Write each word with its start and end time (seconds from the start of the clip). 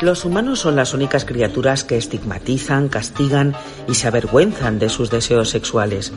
Los 0.00 0.24
humanos 0.24 0.60
son 0.60 0.76
las 0.76 0.94
únicas 0.94 1.24
criaturas 1.24 1.84
que 1.84 1.98
estigmatizan, 1.98 2.88
castigan 2.88 3.54
y 3.86 3.94
se 3.94 4.08
avergüenzan 4.08 4.78
de 4.78 4.88
sus 4.88 5.10
deseos 5.10 5.50
sexuales. 5.50 6.12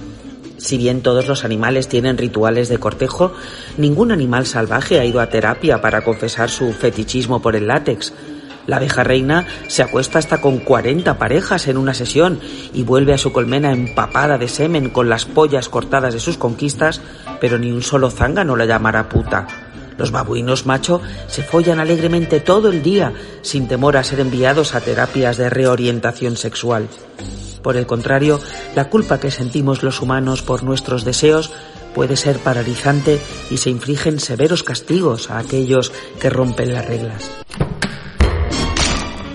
Si 0.64 0.77
bien 0.77 1.02
todos 1.02 1.27
los 1.27 1.43
animales 1.43 1.89
tienen 1.89 2.18
rituales 2.18 2.70
de 2.70 2.77
cortejo, 2.77 3.34
ningún 3.75 4.13
animal 4.13 4.45
salvaje 4.45 4.98
ha 4.98 5.04
ido 5.04 5.20
a 5.20 5.27
terapia 5.27 5.82
para 5.82 6.05
confesar 6.05 6.50
su 6.50 6.72
fetichismo 6.72 7.41
por 7.41 7.58
el 7.58 7.67
látex. 7.67 8.13
La 8.66 8.77
abeja 8.77 9.03
reina 9.03 9.45
se 9.67 9.84
acuesta 9.84 10.20
hasta 10.20 10.39
con 10.39 10.59
40 10.59 11.17
parejas 11.17 11.67
en 11.67 11.76
una 11.76 11.94
sesión 11.94 12.39
y 12.73 12.84
vuelve 12.84 13.13
a 13.13 13.17
su 13.17 13.34
colmena 13.34 13.73
empapada 13.73 14.38
de 14.38 14.48
semen 14.48 14.89
con 14.89 15.09
las 15.09 15.26
pollas 15.26 15.67
cortadas 15.67 16.13
de 16.13 16.22
sus 16.22 16.38
conquistas, 16.38 17.02
pero 17.41 17.59
ni 17.59 17.70
un 17.70 17.81
solo 17.81 18.09
zángano 18.09 18.55
la 18.55 18.66
llamará 18.66 19.09
puta. 19.09 19.48
Los 19.98 20.11
babuinos 20.11 20.66
macho 20.66 21.02
se 21.27 21.44
follan 21.44 21.81
alegremente 21.81 22.39
todo 22.39 22.70
el 22.70 22.81
día 22.81 23.11
sin 23.41 23.67
temor 23.67 23.98
a 23.98 24.03
ser 24.05 24.22
enviados 24.22 24.75
a 24.75 24.80
terapias 24.80 25.36
de 25.36 25.50
reorientación 25.50 26.38
sexual. 26.38 26.88
Por 27.63 27.77
el 27.77 27.88
contrario, 27.88 28.40
la 28.76 28.90
culpa 28.90 29.20
que 29.20 29.31
sentimos 29.31 29.81
los 29.81 30.02
humanos 30.02 30.41
por 30.41 30.63
nuestros 30.63 31.05
deseos 31.05 31.52
puede 31.95 32.17
ser 32.17 32.38
paralizante 32.39 33.20
y 33.49 33.58
se 33.58 33.70
infligen 33.70 34.20
severos 34.20 34.63
castigos 34.63 35.31
a 35.31 35.38
aquellos 35.38 35.91
que 36.20 36.30
rompen 36.30 36.73
las 36.73 36.86
reglas. 36.86 37.31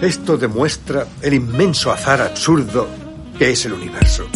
Esto 0.01 0.37
demuestra 0.37 1.07
el 1.23 1.35
inmenso 1.35 1.91
azar 1.91 2.21
absurdo 2.21 2.87
que 3.37 3.51
es 3.51 3.65
el 3.65 3.73
universo. 3.73 4.29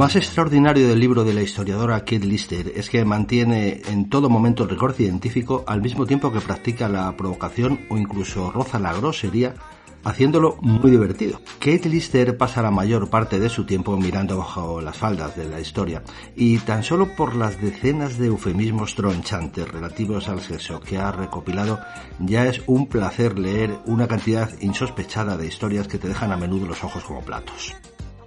Más 0.00 0.16
extraordinario 0.16 0.88
del 0.88 0.98
libro 0.98 1.24
de 1.24 1.34
la 1.34 1.42
historiadora 1.42 1.98
Kate 2.06 2.20
Lister 2.20 2.72
es 2.74 2.88
que 2.88 3.04
mantiene 3.04 3.82
en 3.86 4.08
todo 4.08 4.30
momento 4.30 4.62
el 4.62 4.70
rigor 4.70 4.94
científico 4.94 5.62
al 5.66 5.82
mismo 5.82 6.06
tiempo 6.06 6.32
que 6.32 6.40
practica 6.40 6.88
la 6.88 7.14
provocación 7.18 7.80
o 7.90 7.98
incluso 7.98 8.50
roza 8.50 8.78
la 8.78 8.94
grosería 8.94 9.56
haciéndolo 10.02 10.56
muy 10.62 10.90
divertido. 10.90 11.42
Kate 11.58 11.90
Lister 11.90 12.38
pasa 12.38 12.62
la 12.62 12.70
mayor 12.70 13.10
parte 13.10 13.38
de 13.38 13.50
su 13.50 13.66
tiempo 13.66 13.94
mirando 13.98 14.38
bajo 14.38 14.80
las 14.80 14.96
faldas 14.96 15.36
de 15.36 15.46
la 15.46 15.60
historia 15.60 16.02
y 16.34 16.56
tan 16.60 16.82
solo 16.82 17.14
por 17.14 17.36
las 17.36 17.60
decenas 17.60 18.16
de 18.16 18.28
eufemismos 18.28 18.94
tronchantes 18.94 19.70
relativos 19.70 20.30
al 20.30 20.40
sexo 20.40 20.80
que 20.80 20.96
ha 20.96 21.12
recopilado 21.12 21.78
ya 22.20 22.46
es 22.46 22.62
un 22.66 22.86
placer 22.86 23.38
leer 23.38 23.76
una 23.84 24.08
cantidad 24.08 24.50
insospechada 24.62 25.36
de 25.36 25.46
historias 25.46 25.88
que 25.88 25.98
te 25.98 26.08
dejan 26.08 26.32
a 26.32 26.38
menudo 26.38 26.64
los 26.64 26.82
ojos 26.84 27.04
como 27.04 27.20
platos. 27.20 27.74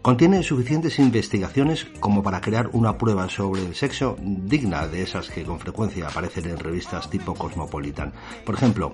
Contiene 0.03 0.43
suficientes 0.43 0.99
investigaciones 0.99 1.85
como 2.01 2.21
para 2.23 2.41
crear 2.41 2.69
una 2.73 2.97
prueba 2.97 3.29
sobre 3.29 3.65
el 3.65 3.73
sexo 3.73 4.17
digna 4.19 4.85
de 4.85 5.01
esas 5.01 5.29
que 5.29 5.45
con 5.45 5.61
frecuencia 5.61 6.09
aparecen 6.09 6.49
en 6.49 6.59
revistas 6.59 7.09
tipo 7.09 7.33
Cosmopolitan. 7.33 8.11
Por 8.45 8.55
ejemplo, 8.55 8.91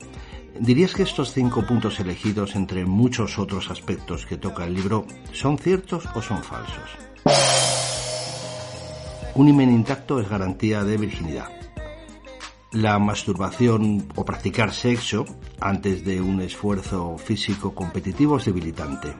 ¿dirías 0.59 0.93
que 0.93 1.01
estos 1.01 1.33
cinco 1.33 1.65
puntos 1.65 1.99
elegidos 1.99 2.55
entre 2.55 2.85
muchos 2.85 3.39
otros 3.39 3.71
aspectos 3.71 4.27
que 4.27 4.37
toca 4.37 4.65
el 4.65 4.75
libro 4.75 5.07
son 5.33 5.57
ciertos 5.57 6.07
o 6.13 6.21
son 6.21 6.43
falsos? 6.43 6.91
Un 9.33 9.47
himen 9.47 9.71
intacto 9.71 10.19
es 10.19 10.29
garantía 10.29 10.83
de 10.83 10.97
virginidad. 10.97 11.47
La 12.71 12.99
masturbación 12.99 14.07
o 14.13 14.23
practicar 14.23 14.71
sexo 14.75 15.25
antes 15.59 16.05
de 16.05 16.21
un 16.21 16.39
esfuerzo 16.39 17.17
físico 17.17 17.73
competitivo 17.73 18.37
es 18.37 18.45
debilitante. 18.45 19.15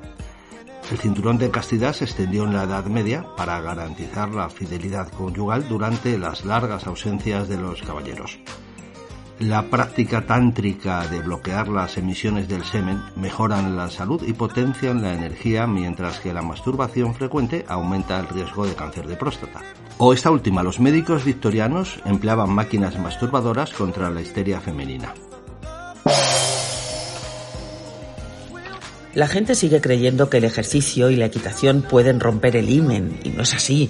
El 0.91 0.97
cinturón 0.97 1.37
de 1.37 1.51
castidad 1.51 1.93
se 1.93 2.05
extendió 2.05 2.45
en 2.45 2.53
la 2.53 2.63
Edad 2.63 2.85
Media 2.85 3.23
para 3.37 3.61
garantizar 3.61 4.29
la 4.29 4.49
fidelidad 4.49 5.07
conyugal 5.11 5.69
durante 5.69 6.17
las 6.17 6.45
largas 6.45 6.87
ausencias 6.87 7.47
de 7.47 7.57
los 7.57 7.83
caballeros. 7.83 8.39
La 9.37 9.69
práctica 9.69 10.25
tántrica 10.25 11.07
de 11.07 11.21
bloquear 11.21 11.67
las 11.69 11.97
emisiones 11.97 12.47
del 12.47 12.63
semen 12.63 13.01
mejoran 13.15 13.77
la 13.77 13.89
salud 13.89 14.21
y 14.27 14.33
potencian 14.33 15.01
la 15.03 15.13
energía, 15.13 15.67
mientras 15.67 16.19
que 16.19 16.33
la 16.33 16.41
masturbación 16.41 17.13
frecuente 17.13 17.65
aumenta 17.67 18.19
el 18.19 18.27
riesgo 18.27 18.65
de 18.65 18.73
cáncer 18.73 19.07
de 19.07 19.15
próstata. 19.15 19.61
O 19.99 20.11
esta 20.11 20.31
última, 20.31 20.63
los 20.63 20.79
médicos 20.79 21.23
victorianos 21.23 22.01
empleaban 22.03 22.49
máquinas 22.49 22.97
masturbadoras 22.97 23.73
contra 23.73 24.09
la 24.09 24.21
histeria 24.21 24.59
femenina. 24.59 25.13
La 29.15 29.27
gente 29.27 29.55
sigue 29.55 29.81
creyendo 29.81 30.29
que 30.29 30.37
el 30.37 30.43
ejercicio 30.43 31.09
y 31.09 31.15
la 31.15 31.25
equitación 31.25 31.81
pueden 31.81 32.19
romper 32.19 32.55
el 32.55 32.69
himen, 32.69 33.19
y 33.23 33.29
no 33.29 33.41
es 33.41 33.55
así. 33.55 33.89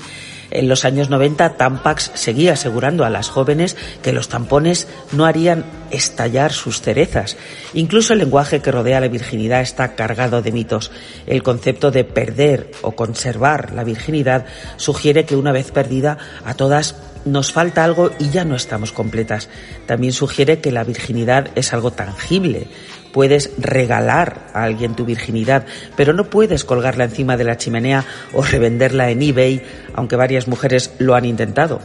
En 0.50 0.70
los 0.70 0.86
años 0.86 1.10
90, 1.10 1.58
Tampax 1.58 2.12
seguía 2.14 2.54
asegurando 2.54 3.04
a 3.04 3.10
las 3.10 3.30
jóvenes 3.30 3.76
que 4.02 4.14
los 4.14 4.30
tampones 4.30 4.88
no 5.12 5.26
harían 5.26 5.66
estallar 5.92 6.54
sus 6.54 6.82
cerezas. 6.82 7.36
Incluso 7.74 8.14
el 8.14 8.20
lenguaje 8.20 8.62
que 8.62 8.72
rodea 8.72 9.02
la 9.02 9.10
virginidad 9.10 9.62
está 9.62 9.94
cargado 9.96 10.42
de 10.42 10.54
mitos. 10.54 10.90
El 11.28 11.44
concepto 11.44 11.92
de 11.92 12.06
perder 12.06 12.72
o 12.82 12.94
conservar 12.94 13.74
la 13.74 13.84
virginidad 13.84 14.46
sugiere 14.78 15.26
que 15.26 15.36
una 15.36 15.52
vez 15.52 15.72
perdida, 15.72 16.18
a 16.46 16.54
todas 16.54 16.96
nos 17.26 17.52
falta 17.52 17.84
algo 17.84 18.12
y 18.18 18.30
ya 18.30 18.46
no 18.46 18.56
estamos 18.56 18.94
completas. 18.94 19.50
También 19.86 20.14
sugiere 20.14 20.62
que 20.62 20.72
la 20.72 20.86
virginidad 20.86 21.50
es 21.56 21.74
algo 21.74 21.92
tangible 21.92 22.68
Puedes 23.12 23.52
regalar 23.58 24.50
a 24.54 24.64
alguien 24.64 24.96
tu 24.96 25.06
virginidad, 25.06 25.66
pero 25.96 26.14
no 26.14 26.30
puedes 26.30 26.64
colgarla 26.64 27.06
encima 27.06 27.38
de 27.38 27.44
la 27.44 27.58
chimenea 27.58 28.06
o 28.34 28.44
revenderla 28.44 29.10
en 29.10 29.22
eBay, 29.22 29.62
aunque 29.94 30.16
varias 30.16 30.48
mujeres 30.48 30.92
lo 31.00 31.16
han 31.16 31.26
intentado. 31.26 31.80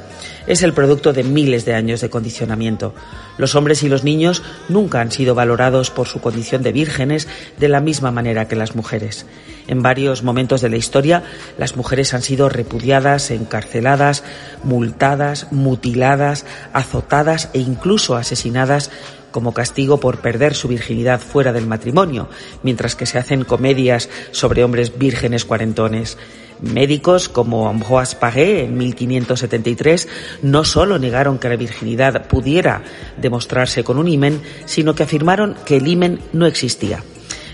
Es 0.46 0.62
el 0.62 0.74
producto 0.74 1.12
de 1.12 1.24
miles 1.24 1.64
de 1.64 1.74
años 1.74 2.02
de 2.02 2.10
condicionamiento. 2.10 2.94
Los 3.38 3.54
hombres 3.54 3.82
y 3.82 3.88
los 3.88 4.04
niños 4.04 4.42
nunca 4.68 5.00
han 5.00 5.10
sido 5.10 5.34
valorados 5.34 5.90
por 5.90 6.06
su 6.06 6.20
condición 6.20 6.62
de 6.62 6.72
vírgenes 6.72 7.26
de 7.58 7.68
la 7.68 7.80
misma 7.80 8.10
manera 8.10 8.46
que 8.46 8.56
las 8.56 8.76
mujeres. 8.76 9.26
En 9.66 9.82
varios 9.82 10.22
momentos 10.22 10.60
de 10.60 10.68
la 10.68 10.76
historia, 10.76 11.22
las 11.56 11.76
mujeres 11.76 12.12
han 12.12 12.20
sido 12.22 12.50
repudiadas, 12.50 13.30
encarceladas, 13.30 14.22
multadas, 14.62 15.50
mutiladas, 15.50 16.44
azotadas 16.74 17.48
e 17.54 17.60
incluso 17.60 18.16
asesinadas 18.16 18.90
como 19.34 19.52
castigo 19.52 19.98
por 19.98 20.18
perder 20.18 20.54
su 20.54 20.68
virginidad 20.68 21.20
fuera 21.20 21.52
del 21.52 21.66
matrimonio, 21.66 22.28
mientras 22.62 22.94
que 22.94 23.04
se 23.04 23.18
hacen 23.18 23.42
comedias 23.42 24.08
sobre 24.30 24.62
hombres 24.62 24.96
vírgenes 24.96 25.44
cuarentones. 25.44 26.16
Médicos 26.60 27.28
como 27.28 27.68
Ambroise 27.68 28.14
Paré 28.14 28.62
en 28.62 28.78
1573 28.78 30.06
no 30.42 30.62
solo 30.62 31.00
negaron 31.00 31.38
que 31.38 31.48
la 31.48 31.56
virginidad 31.56 32.28
pudiera 32.28 32.84
demostrarse 33.20 33.82
con 33.82 33.98
un 33.98 34.06
himen, 34.06 34.40
sino 34.66 34.94
que 34.94 35.02
afirmaron 35.02 35.56
que 35.66 35.78
el 35.78 35.88
himen 35.88 36.20
no 36.32 36.46
existía. 36.46 37.02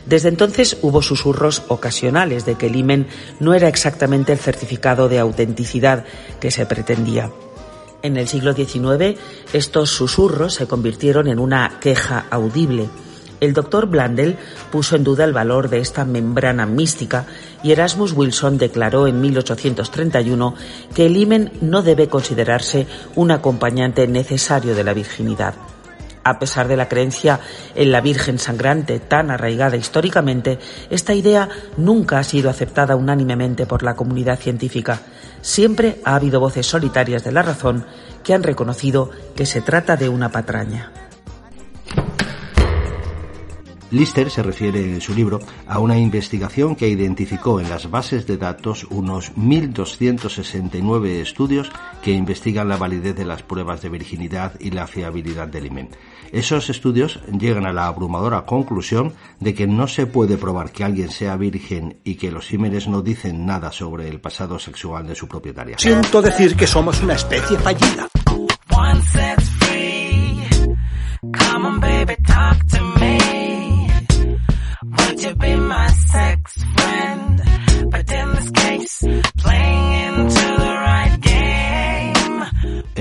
Desde 0.05 0.29
entonces 0.29 0.77
hubo 0.83 1.01
susurros 1.01 1.63
ocasionales 1.69 2.45
de 2.45 2.57
que 2.57 2.67
el 2.67 2.77
himen 2.77 3.07
no 3.39 3.55
era 3.55 3.69
exactamente 3.69 4.33
el 4.33 4.39
certificado 4.39 5.09
de 5.09 5.19
autenticidad 5.19 6.05
que 6.41 6.51
se 6.51 6.67
pretendía. 6.67 7.31
En 8.03 8.17
el 8.17 8.29
siglo 8.29 8.55
XIX, 8.55 9.19
estos 9.53 9.91
susurros 9.91 10.55
se 10.55 10.67
convirtieron 10.67 11.29
en 11.29 11.39
una 11.39 11.79
queja 11.81 12.25
audible. 12.31 12.89
El 13.41 13.53
doctor 13.53 13.87
Blandel 13.87 14.37
puso 14.71 14.97
en 14.97 15.05
duda 15.05 15.25
el 15.25 15.33
valor 15.33 15.69
de 15.69 15.81
esta 15.81 16.05
membrana 16.05 16.67
mística 16.67 17.27
y 17.63 17.73
Erasmus 17.73 18.13
Wilson 18.13 18.59
declaró 18.59 19.07
en 19.07 19.21
1831 19.21 20.55
que 20.95 21.07
el 21.07 21.17
himen 21.17 21.53
no 21.61 21.83
debe 21.83 22.09
considerarse 22.09 22.87
un 23.17 23.31
acompañante 23.31 24.07
necesario 24.07 24.75
de 24.75 24.85
la 24.85 24.95
virginidad. 24.95 25.55
A 26.23 26.39
pesar 26.39 26.69
de 26.69 26.77
la 26.77 26.89
creencia 26.89 27.41
en 27.75 27.93
la 27.93 28.03
Virgen 28.03 28.39
sangrante 28.39 28.99
tan 28.99 29.31
arraigada 29.31 29.77
históricamente, 29.77 30.59
esta 30.91 31.15
idea 31.15 31.49
nunca 31.79 32.19
ha 32.19 32.25
sido 32.25 32.51
aceptada 32.51 32.95
unánimemente 32.95 33.65
por 33.65 33.83
la 33.83 33.97
comunidad 33.97 34.39
científica. 34.39 35.01
Siempre 35.43 36.01
ha 36.05 36.15
habido 36.15 36.41
voces 36.41 36.67
solitarias 36.67 37.25
de 37.25 37.33
la 37.33 37.43
razón 37.43 37.85
que 38.25 38.35
han 38.35 38.43
reconocido 38.43 39.11
que 39.35 39.47
se 39.47 39.61
trata 39.61 39.97
de 39.97 40.09
una 40.09 40.31
patraña. 40.31 40.93
Lister 43.91 44.31
se 44.31 44.43
refiere 44.43 44.81
en 44.81 45.01
su 45.01 45.15
libro 45.15 45.41
a 45.67 45.79
una 45.79 45.99
investigación 45.99 46.77
que 46.77 46.89
identificó 46.89 47.61
en 47.61 47.69
las 47.69 47.91
bases 47.91 48.27
de 48.27 48.37
datos 48.37 48.87
unos 48.91 49.35
1.269 49.35 51.07
estudios 51.07 51.71
que 52.03 52.13
investigan 52.13 52.69
la 52.69 52.77
validez 52.77 53.17
de 53.17 53.25
las 53.25 53.43
pruebas 53.43 53.83
de 53.83 53.89
virginidad 53.89 54.55
y 54.61 54.71
la 54.71 54.87
fiabilidad 54.87 55.49
del 55.49 55.67
imen. 55.67 55.89
Esos 56.33 56.71
estudios 56.71 57.21
llegan 57.39 57.67
a 57.67 57.73
la 57.73 57.87
abrumadora 57.87 58.47
conclusión 58.47 59.15
de 59.41 59.55
que 59.55 59.67
no 59.67 59.89
se 59.89 60.07
puede 60.07 60.37
probar 60.37 60.71
que 60.71 60.85
alguien 60.85 61.11
sea 61.11 61.37
virgen 61.37 61.99
y 62.05 62.15
que 62.15 62.31
los 62.31 62.53
ímenes 62.53 62.87
no 62.87 63.03
dicen 63.03 63.45
nada 63.45 63.73
sobre 63.73 64.09
el 64.09 64.21
pasado 64.21 64.59
sexual 64.59 65.07
de 65.07 65.17
su 65.17 65.27
propietaria. 65.27 65.79
Siento 65.79 66.23
decir 66.23 66.55
que 66.55 66.67
somos 66.67 67.03
una 67.03 67.15
especie 67.15 67.59
fallida. 67.59 68.09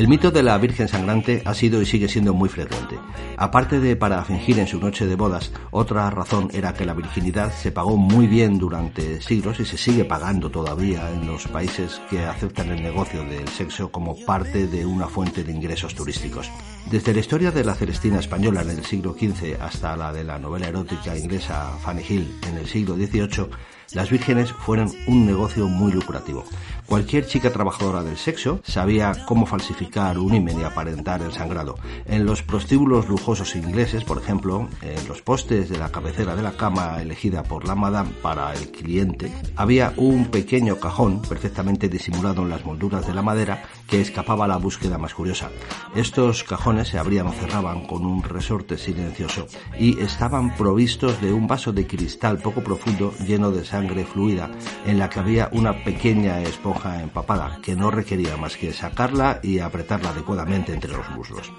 Mito 0.10 0.32
de 0.32 0.42
la 0.42 0.58
Virgen 0.58 0.88
Sangrante 0.88 1.44
ha 1.46 1.54
sido 1.54 1.84
y 1.84 1.86
sigue 1.86 2.08
siendo 2.08 2.34
muy 2.34 2.50
frecuente. 2.50 2.98
Aparte 3.38 3.80
de 3.80 3.96
para 3.96 4.24
fingir 4.24 4.58
en 4.58 4.66
su 4.66 4.80
noche 4.80 5.06
de 5.06 5.16
bodas, 5.16 5.52
otra 5.70 6.10
razón 6.10 6.50
era 6.52 6.74
que 6.74 6.84
la 6.84 6.96
virginidad 6.96 7.54
se 7.54 7.72
pagó 7.72 7.96
muy 7.96 8.26
bien 8.26 8.58
durante 8.58 9.22
siglos 9.22 9.60
y 9.60 9.66
se 9.66 9.78
sigue 9.78 10.06
pagando 10.06 10.50
todavía 10.50 11.12
en 11.12 11.28
los 11.28 11.48
países 11.48 12.02
que 12.10 12.26
aceptan 12.26 12.70
el 12.70 12.82
negocio 12.82 13.24
del 13.24 13.48
sexo 13.50 13.92
como 13.92 14.16
parte 14.26 14.66
de 14.66 14.84
una 14.84 15.06
fuente 15.06 15.44
de 15.44 15.52
ingresos 15.52 15.94
turísticos. 15.94 16.50
Desde 16.90 17.14
la 17.14 17.20
historia 17.20 17.52
de 17.52 17.64
la 17.64 17.76
Celestina 17.76 18.18
española 18.18 18.64
en 18.64 18.72
el 18.72 18.86
siglo 18.86 19.14
XV 19.14 19.62
hasta 19.62 19.96
la 19.96 20.12
de 20.12 20.24
la 20.24 20.40
novela 20.40 20.70
erótica 20.70 21.16
inglesa 21.16 21.78
Fanny 21.84 22.04
Hill 22.10 22.40
en 22.48 22.58
el 22.58 22.66
siglo 22.66 22.96
XVIII, 22.96 23.48
las 23.94 24.10
vírgenes 24.10 24.52
fueron 24.52 24.92
un 25.08 25.26
negocio 25.26 25.68
muy 25.68 25.92
lucrativo. 25.92 26.46
Cualquier 26.86 27.26
chica 27.26 27.52
trabajadora 27.52 28.04
del 28.04 28.18
sexo 28.18 28.62
sabía 28.64 29.14
cómo 29.26 29.46
falsificar 29.46 30.18
un 30.18 30.34
himen 30.34 30.60
y 30.60 30.64
aparentar 30.64 31.22
el 31.22 31.32
sangrado. 31.32 31.78
En 32.06 32.26
los 32.26 32.44
prostíbulos 32.44 33.08
lujosos 33.08 33.56
ingleses, 33.56 34.04
por 34.04 34.18
ejemplo, 34.18 34.68
en 34.82 35.08
los 35.08 35.22
postes 35.22 35.70
de 35.70 35.78
la 35.78 35.92
cabecera 35.92 36.36
de 36.36 36.44
la 36.44 36.54
cama 36.54 37.02
elegida 37.02 37.44
por 37.44 37.68
la 37.68 37.76
madame 37.76 38.12
para 38.22 38.54
el 38.54 38.72
cliente, 38.72 39.32
había 39.56 39.94
un 39.98 40.26
pequeño 40.26 40.78
cajón 40.78 41.22
perfectamente 41.22 41.90
disimulado 41.90 42.42
en 42.44 42.50
las 42.50 42.66
molduras 42.66 43.06
de 43.08 43.14
la 43.14 43.22
madera 43.22 43.64
que 43.88 44.02
escapaba 44.02 44.46
a 44.46 44.50
la 44.50 44.58
búsqueda 44.58 44.98
más 44.98 45.14
curiosa. 45.14 45.50
Estos 45.96 46.44
cajones 46.44 46.90
se 46.90 47.00
abrían 47.00 47.28
o 47.28 47.34
cerraban 47.34 47.86
con 47.86 48.06
un 48.06 48.24
resorte 48.24 48.78
silencioso 48.78 49.48
y 49.78 50.00
estaban 50.00 50.56
provistos 50.56 51.22
de 51.22 51.34
un 51.34 51.48
vaso 51.48 51.72
de 51.72 51.88
cristal 51.88 52.40
poco 52.40 52.62
profundo 52.62 53.14
lleno 53.26 53.52
de 53.52 53.66
sangre 53.66 53.79
fluida 54.06 54.50
en 54.86 55.00
la 55.00 55.10
que 55.10 55.20
había 55.20 55.50
una 55.52 55.84
pequeña 55.84 56.42
esponja 56.42 57.02
empapada 57.02 57.60
que 57.62 57.76
no 57.76 57.92
requería 57.92 58.38
más 58.38 58.58
que 58.58 58.74
sacarla 58.74 59.40
y 59.44 59.60
apretarla 59.60 60.10
adecuadamente 60.10 60.74
entre 60.74 60.92
los 60.92 61.10
muslos. 61.12 61.52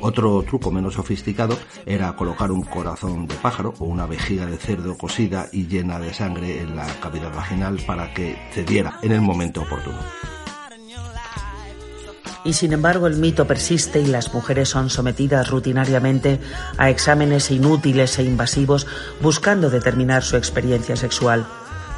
Otro 0.00 0.42
truco 0.42 0.70
menos 0.70 0.94
sofisticado 0.94 1.58
era 1.84 2.14
colocar 2.14 2.52
un 2.52 2.62
corazón 2.62 3.26
de 3.26 3.34
pájaro 3.34 3.74
o 3.78 3.86
una 3.86 4.06
vejiga 4.06 4.46
de 4.46 4.56
cerdo 4.56 4.96
cosida 4.96 5.48
y 5.52 5.66
llena 5.66 5.98
de 5.98 6.14
sangre 6.14 6.60
en 6.60 6.76
la 6.76 6.86
cavidad 7.00 7.34
vaginal 7.34 7.78
para 7.86 8.14
que 8.14 8.36
cediera 8.52 8.98
en 9.02 9.12
el 9.12 9.20
momento 9.20 9.62
oportuno. 9.62 9.98
Y 12.48 12.54
sin 12.54 12.72
embargo 12.72 13.06
el 13.06 13.16
mito 13.16 13.46
persiste 13.46 14.00
y 14.00 14.06
las 14.06 14.32
mujeres 14.32 14.70
son 14.70 14.88
sometidas 14.88 15.50
rutinariamente 15.50 16.40
a 16.78 16.88
exámenes 16.88 17.50
inútiles 17.50 18.18
e 18.18 18.22
invasivos 18.22 18.86
buscando 19.20 19.68
determinar 19.68 20.22
su 20.22 20.38
experiencia 20.38 20.96
sexual. 20.96 21.46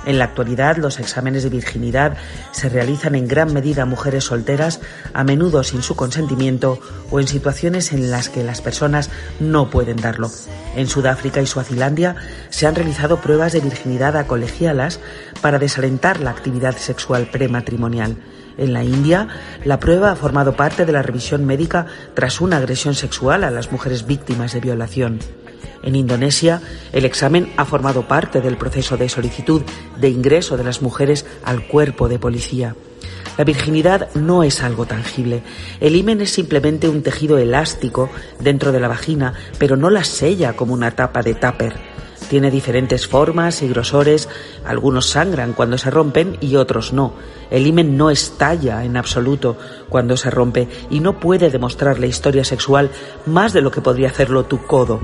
En 0.07 0.19
la 0.19 0.25
actualidad, 0.25 0.77
los 0.77 0.99
exámenes 0.99 1.45
de 1.45 1.51
virginidad 1.51 2.17
se 2.51 2.69
realizan 2.69 3.15
en 3.15 3.29
gran 3.29 3.55
medida 3.55 3.83
a 3.83 3.87
mujeres 3.87 4.25
solteras, 4.25 4.81
a 5.15 5.23
menudo 5.23 5.63
sin 5.63 5.83
su 5.83 5.95
consentimiento 5.95 6.81
o 7.13 7.21
en 7.21 7.29
situaciones 7.29 7.93
en 7.93 8.11
las 8.11 8.29
que 8.29 8.43
las 8.43 8.61
personas 8.61 9.09
no 9.39 9.71
pueden 9.71 9.99
darlo. 9.99 10.33
En 10.75 10.89
Sudáfrica 10.89 11.41
y 11.41 11.47
Suazilandia 11.47 12.17
se 12.49 12.67
han 12.67 12.75
realizado 12.75 13.21
pruebas 13.21 13.53
de 13.53 13.61
virginidad 13.61 14.17
a 14.17 14.27
colegialas 14.27 14.99
para 15.43 15.61
desalentar 15.61 16.19
la 16.19 16.31
actividad 16.31 16.77
sexual 16.77 17.29
prematrimonial. 17.31 18.17
En 18.59 18.73
la 18.73 18.85
India, 18.85 19.29
la 19.65 19.79
prueba 19.79 20.11
ha 20.11 20.17
formado 20.17 20.55
parte 20.55 20.85
de 20.85 20.93
la 20.93 21.03
revisión 21.03 21.45
médica 21.45 21.87
tras 22.15 22.41
una 22.41 22.57
agresión 22.59 22.95
sexual 22.95 23.45
a 23.45 23.51
las 23.51 23.73
mujeres 23.73 24.07
víctimas 24.07 24.53
de 24.53 24.61
violación. 24.61 25.19
En 25.83 25.97
Indonesia, 25.97 26.61
el 26.93 27.05
examen 27.05 27.53
ha 27.57 27.65
formado 27.65 28.07
parte 28.07 28.41
del 28.41 28.57
proceso 28.57 28.97
de 28.97 29.09
solicitud 29.09 29.63
de 29.99 30.11
ingreso 30.11 30.57
de 30.57 30.65
las 30.65 30.83
mujeres 30.83 31.25
al 31.43 31.67
cuerpo 31.67 32.09
de 32.09 32.19
policía. 32.19 32.75
La 33.39 33.45
virginidad 33.45 34.13
no 34.15 34.43
es 34.43 34.63
algo 34.63 34.85
tangible. 34.85 35.43
El 35.81 35.97
himen 35.97 36.21
es 36.21 36.31
simplemente 36.31 36.89
un 36.91 37.03
tejido 37.03 37.39
elástico 37.39 38.11
dentro 38.39 38.73
de 38.73 38.81
la 38.81 38.89
vagina, 38.89 39.33
pero 39.59 39.77
no 39.77 39.89
la 39.89 40.05
sella 40.05 40.55
como 40.55 40.75
una 40.75 40.91
tapa 40.91 41.23
de 41.23 41.35
tupper. 41.35 41.90
Tiene 42.31 42.53
diferentes 42.53 43.09
formas 43.09 43.61
y 43.61 43.67
grosores, 43.67 44.29
algunos 44.65 45.11
sangran 45.11 45.53
cuando 45.53 45.77
se 45.79 45.91
rompen 45.91 46.39
y 46.41 46.55
otros 46.55 46.93
no. 46.93 47.15
El 47.51 47.67
himen 47.67 47.97
no 47.97 48.09
estalla 48.09 48.85
en 48.85 48.97
absoluto 48.97 49.57
cuando 49.89 50.17
se 50.17 50.31
rompe 50.31 50.69
y 50.91 51.01
no 51.01 51.19
puede 51.19 51.51
demostrar 51.51 51.99
la 51.99 52.07
historia 52.07 52.45
sexual 52.45 52.93
más 53.27 53.53
de 53.53 53.63
lo 53.63 53.73
que 53.73 53.81
podría 53.81 54.11
hacerlo 54.11 54.45
tu 54.45 54.65
codo. 54.65 55.01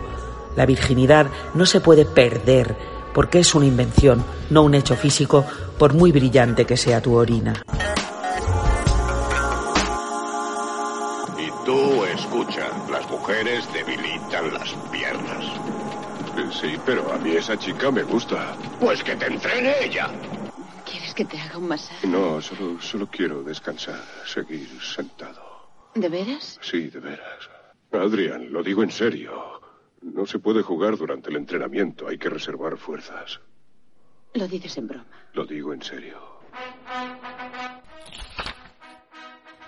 La 0.54 0.66
virginidad 0.66 1.26
no 1.52 1.66
se 1.66 1.80
puede 1.80 2.04
perder 2.04 2.76
porque 3.12 3.40
es 3.40 3.56
una 3.56 3.66
invención, 3.66 4.22
no 4.48 4.62
un 4.62 4.76
hecho 4.76 4.94
físico, 4.94 5.44
por 5.80 5.94
muy 5.94 6.12
brillante 6.12 6.64
que 6.64 6.76
sea 6.76 7.02
tu 7.02 7.16
orina. 7.16 7.54
Y 11.36 11.64
tú 11.64 12.04
escucha, 12.04 12.68
las 12.88 13.10
mujeres 13.10 13.64
debilitan 13.72 14.54
las 14.54 14.72
piernas. 14.92 15.85
Sí, 16.50 16.76
pero 16.84 17.12
a 17.12 17.18
mí 17.18 17.32
esa 17.32 17.56
chica 17.58 17.90
me 17.90 18.02
gusta. 18.02 18.56
Pues 18.80 19.02
que 19.02 19.16
te 19.16 19.26
entrene 19.26 19.74
ella. 19.84 20.10
¿Quieres 20.84 21.14
que 21.14 21.24
te 21.24 21.38
haga 21.38 21.58
un 21.58 21.68
masaje? 21.68 22.06
No, 22.06 22.40
solo, 22.40 22.80
solo 22.80 23.06
quiero 23.08 23.42
descansar, 23.42 24.02
seguir 24.24 24.68
sentado. 24.80 25.68
¿De 25.94 26.08
veras? 26.08 26.58
Sí, 26.62 26.88
de 26.88 27.00
veras. 27.00 27.48
Adrián, 27.92 28.52
lo 28.52 28.62
digo 28.62 28.82
en 28.82 28.90
serio. 28.90 29.60
No 30.02 30.26
se 30.26 30.38
puede 30.38 30.62
jugar 30.62 30.96
durante 30.96 31.30
el 31.30 31.36
entrenamiento, 31.36 32.06
hay 32.08 32.18
que 32.18 32.28
reservar 32.28 32.76
fuerzas. 32.76 33.40
Lo 34.34 34.46
dices 34.46 34.76
en 34.76 34.88
broma. 34.88 35.06
Lo 35.32 35.46
digo 35.46 35.72
en 35.72 35.82
serio. 35.82 36.18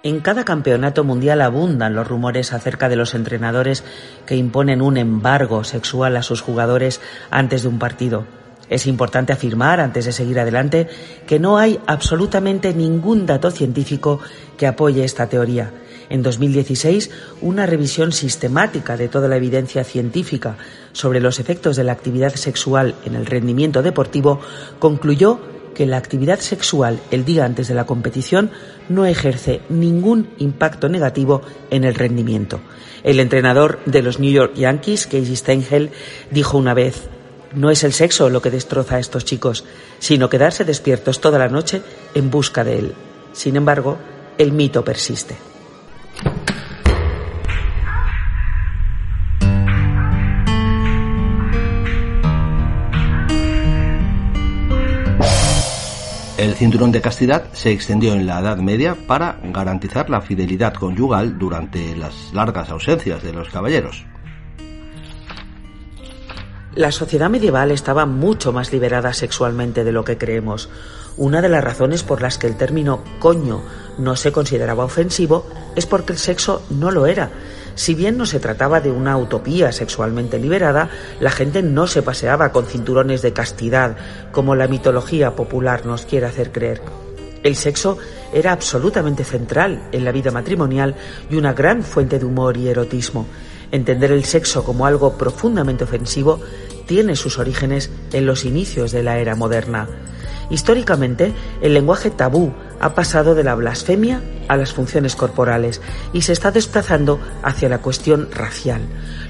En 0.03 0.21
cada 0.21 0.45
campeonato 0.45 1.03
mundial 1.03 1.41
abundan 1.41 1.95
los 1.95 2.06
rumores 2.06 2.53
acerca 2.53 2.89
de 2.89 2.97
los 2.97 3.15
entrenadores 3.15 3.85
que 4.27 4.37
imponen 4.37 4.81
un 4.81 4.97
embargo 4.97 5.65
sexual 5.65 6.17
a 6.17 6.23
sus 6.23 6.41
jugadores 6.41 7.00
antes 7.31 7.62
de 7.62 7.69
un 7.69 7.79
partido. 7.79 8.25
Es 8.71 8.87
importante 8.87 9.33
afirmar, 9.33 9.81
antes 9.81 10.05
de 10.05 10.13
seguir 10.13 10.39
adelante, 10.39 10.89
que 11.27 11.41
no 11.41 11.58
hay 11.58 11.81
absolutamente 11.87 12.75
ningún 12.75 13.27
dato 13.27 13.51
científico 13.51 14.20
que 14.56 14.67
apoye 14.67 15.05
esta 15.05 15.29
teoría 15.29 15.72
en 16.11 16.22
2016 16.22 17.11
una 17.41 17.67
revisión 17.67 18.13
sistemática 18.13 18.96
de 18.96 19.08
toda 19.08 19.29
la 19.29 19.37
evidencia 19.37 19.84
científica 19.84 20.56
sobre 20.93 21.20
los 21.20 21.39
efectos 21.39 21.77
de 21.77 21.84
la 21.84 21.93
actividad 21.93 22.34
sexual 22.34 22.94
en 23.05 23.15
el 23.15 23.27
rendimiento 23.27 23.82
deportivo 23.82 24.41
concluyó 24.79 25.41
que 25.79 25.87
la 25.87 25.97
actividad 25.97 26.41
sexual 26.41 26.99
el 27.13 27.25
día 27.25 27.44
antes 27.44 27.69
de 27.69 27.75
la 27.75 27.87
competición 27.87 28.51
no 28.89 29.06
ejerce 29.06 29.61
ningún 29.69 30.29
impacto 30.39 30.89
negativo 30.89 31.41
en 31.70 31.85
el 31.85 31.94
rendimiento. 31.94 32.58
El 33.05 33.20
entrenador 33.20 33.79
de 33.87 34.03
los 34.03 34.19
New 34.19 34.32
York 34.32 34.55
Yankees, 34.56 35.06
Casey 35.06 35.37
Stengel, 35.37 35.91
dijo 36.32 36.58
una 36.58 36.75
vez, 36.75 37.08
no 37.55 37.70
es 37.70 37.85
el 37.85 37.93
sexo 37.93 38.29
lo 38.29 38.43
que 38.43 38.51
destroza 38.51 38.97
a 38.97 38.99
estos 38.99 39.25
chicos, 39.25 39.65
sino 40.01 40.29
quedarse 40.29 40.65
despiertos 40.65 41.20
toda 41.20 41.39
la 41.39 41.49
noche 41.49 41.81
en 42.13 42.29
busca 42.29 42.65
de 42.65 42.81
él. 42.81 42.94
Sin 43.32 43.55
embargo, 43.55 43.99
el 44.37 44.51
mito 44.51 44.85
persiste. 44.85 45.47
El 56.39 56.55
cinturón 56.55 56.93
de 56.93 57.01
castidad 57.01 57.47
se 57.53 57.73
extendió 57.73 58.13
en 58.13 58.25
la 58.25 58.39
Edad 58.39 58.59
Media 58.59 58.97
para 59.09 59.41
garantizar 59.43 60.09
la 60.09 60.21
fidelidad 60.21 60.73
conyugal 60.73 61.37
durante 61.37 61.97
las 61.97 62.33
largas 62.33 62.71
ausencias 62.71 63.25
de 63.25 63.33
los 63.33 63.49
caballeros. 63.49 64.07
La 66.77 66.93
sociedad 66.93 67.29
medieval 67.29 67.73
estaba 67.73 68.07
mucho 68.07 68.53
más 68.53 68.73
liberada 68.73 69.13
sexualmente 69.15 69.83
de 69.83 69.91
lo 69.91 70.05
que 70.05 70.17
creemos. 70.17 70.71
Una 71.17 71.43
de 71.43 71.49
las 71.49 71.65
razones 71.65 72.05
por 72.05 72.23
las 72.23 72.39
que 72.39 72.47
el 72.47 72.57
término 72.57 73.03
coño 73.19 73.61
no 73.99 74.15
se 74.15 74.31
consideraba 74.31 74.85
ofensivo 74.85 75.45
es 75.75 75.87
porque 75.87 76.13
el 76.13 76.21
sexo 76.21 76.63
no 76.71 76.93
lo 76.93 77.07
era 77.07 77.33
Si 77.79 77.94
bien 77.94 78.17
no 78.17 78.27
se 78.27 78.41
trataba 78.41 78.81
de 78.81 78.91
una 78.91 79.17
utopía 79.17 79.70
sexualmente 79.70 80.41
liberada, 80.41 80.91
la 81.20 81.31
gente 81.31 81.63
no 81.63 81.87
se 81.87 82.03
paseaba 82.03 82.51
con 82.51 82.67
cinturones 82.67 83.23
de 83.23 83.32
castidad, 83.32 83.97
como 84.32 84.56
la 84.56 84.67
mitología 84.67 85.37
popular 85.37 85.87
nos 85.87 86.05
quiere 86.05 86.27
hacer 86.27 86.51
creer. 86.51 86.82
El 87.44 87.55
sexo 87.55 87.97
era 88.32 88.51
absolutamente 88.51 89.23
central 89.23 89.91
en 89.93 90.05
la 90.05 90.11
vida 90.11 90.32
matrimonial 90.32 90.97
y 91.31 91.37
una 91.37 91.53
gran 91.53 91.85
fuente 91.85 92.19
de 92.19 92.25
humor 92.25 92.56
y 92.56 92.67
erotismo. 92.67 93.29
Entender 93.70 94.11
el 94.11 94.25
sexo 94.25 94.65
como 94.65 94.85
algo 94.85 95.17
profundamente 95.17 95.85
ofensivo 95.85 96.41
tiene 96.87 97.15
sus 97.15 97.39
orígenes 97.39 97.93
en 98.13 98.27
los 98.27 98.44
inicios 98.44 98.91
de 98.91 99.05
la 99.05 99.20
era 99.20 99.37
moderna. 99.37 99.87
Históricamente, 100.50 101.34
el 101.60 101.74
lenguaje 101.74 102.10
tabú 102.10 102.52
ha 102.81 102.94
pasado 102.94 103.34
de 103.34 103.44
la 103.44 103.55
blasfemia 103.55 104.22
a 104.48 104.56
las 104.56 104.72
funciones 104.72 105.14
corporales 105.14 105.81
y 106.12 106.22
se 106.22 106.32
está 106.32 106.50
desplazando 106.50 107.20
hacia 107.43 107.69
la 107.69 107.78
cuestión 107.78 108.31
racial. 108.32 108.81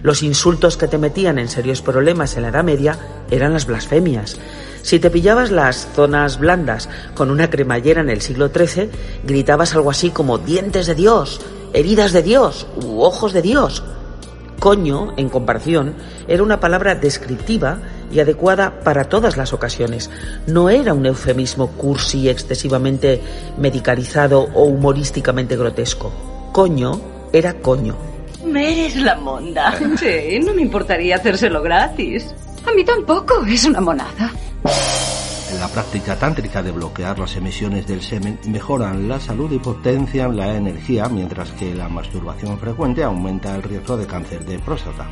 Los 0.02 0.22
insultos 0.22 0.76
que 0.76 0.86
te 0.86 0.98
metían 0.98 1.38
en 1.38 1.48
serios 1.48 1.82
problemas 1.82 2.36
en 2.36 2.42
la 2.42 2.48
Edad 2.48 2.62
Media 2.62 2.98
eran 3.30 3.52
las 3.52 3.66
blasfemias. 3.66 4.38
Si 4.82 5.00
te 5.00 5.10
pillabas 5.10 5.50
las 5.50 5.88
zonas 5.94 6.38
blandas 6.38 6.88
con 7.14 7.30
una 7.30 7.50
cremallera 7.50 8.00
en 8.00 8.10
el 8.10 8.20
siglo 8.20 8.48
XIII, 8.48 8.90
gritabas 9.24 9.74
algo 9.74 9.90
así 9.90 10.10
como 10.10 10.38
dientes 10.38 10.86
de 10.86 10.94
Dios, 10.94 11.40
heridas 11.72 12.12
de 12.12 12.22
Dios 12.22 12.66
u 12.80 13.02
ojos 13.02 13.32
de 13.32 13.42
Dios. 13.42 13.82
Coño, 14.60 15.14
en 15.16 15.28
comparación, 15.28 15.94
era 16.26 16.42
una 16.42 16.58
palabra 16.58 16.94
descriptiva 16.94 17.78
y 18.10 18.20
adecuada 18.20 18.80
para 18.80 19.04
todas 19.04 19.36
las 19.36 19.52
ocasiones. 19.52 20.10
No 20.46 20.70
era 20.70 20.94
un 20.94 21.06
eufemismo 21.06 21.68
cursi 21.68 22.28
excesivamente 22.28 23.20
medicalizado 23.58 24.48
o 24.54 24.64
humorísticamente 24.64 25.56
grotesco. 25.56 26.12
Coño 26.52 27.00
era 27.32 27.54
coño. 27.54 27.96
Me 28.44 28.72
eres 28.72 28.96
la 28.96 29.16
monda. 29.16 29.78
Sí, 29.98 30.38
no 30.44 30.54
me 30.54 30.62
importaría 30.62 31.16
hacérselo 31.16 31.62
gratis. 31.62 32.34
A 32.66 32.72
mí 32.72 32.84
tampoco, 32.84 33.44
es 33.44 33.64
una 33.64 33.80
monada. 33.80 34.32
La 35.58 35.68
práctica 35.68 36.14
tántrica 36.16 36.62
de 36.62 36.70
bloquear 36.70 37.18
las 37.18 37.34
emisiones 37.36 37.86
del 37.86 38.02
semen 38.02 38.38
mejoran 38.46 39.08
la 39.08 39.18
salud 39.18 39.50
y 39.50 39.58
potencian 39.58 40.36
la 40.36 40.54
energía, 40.54 41.08
mientras 41.08 41.50
que 41.52 41.74
la 41.74 41.88
masturbación 41.88 42.58
frecuente 42.58 43.02
aumenta 43.02 43.54
el 43.56 43.62
riesgo 43.62 43.96
de 43.96 44.06
cáncer 44.06 44.44
de 44.44 44.58
próstata. 44.58 45.06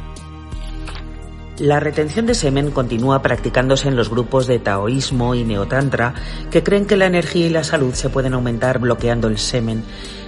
La 1.59 1.81
retención 1.81 2.27
de 2.27 2.35
semen 2.35 2.71
continúa 2.71 3.23
practicándose 3.23 3.89
en 3.89 3.97
los 3.97 4.11
grupos 4.11 4.47
de 4.47 4.59
taoísmo 4.59 5.35
y 5.35 5.43
neotantra 5.43 6.13
que 6.51 6.63
creen 6.63 6.85
que 6.85 6.99
la 6.99 7.07
energía 7.07 7.47
y 7.47 7.49
la 7.49 7.65
salud 7.65 7.95
se 7.95 8.11
pueden 8.11 8.35
aumentar 8.35 8.79
bloqueando 8.79 9.29
el 9.29 9.39
semen. 9.39 9.83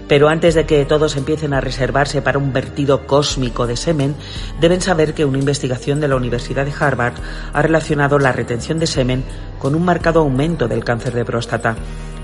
Pero 0.09 0.31
antes 0.31 0.55
de 0.55 0.65
que 0.65 0.87
todos 0.87 1.17
empiecen 1.17 1.53
a 1.53 1.61
reservarse 1.61 2.23
para 2.23 2.39
un 2.39 2.55
vertido 2.55 3.07
cósmico 3.07 3.67
de 3.67 3.77
semen, 3.77 4.15
deben 4.59 4.81
saber 4.81 5.13
que 5.13 5.27
una 5.27 5.37
investigación 5.37 6.01
de 6.01 6.09
la 6.09 6.17
Universidad 6.17 6.65
de 6.65 6.73
Harvard 6.73 7.17
ha 7.53 7.61
relacionado 7.61 8.19
la 8.19 8.33
retención 8.33 8.79
de 8.79 8.87
semen 8.87 9.23
con 9.59 9.75
un 9.75 9.85
marcado 9.85 10.21
aumento 10.21 10.67
del 10.67 10.83
cáncer 10.83 11.13
de 11.13 11.27
próstata. 11.27 11.77